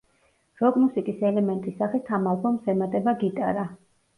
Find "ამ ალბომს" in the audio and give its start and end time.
2.19-2.73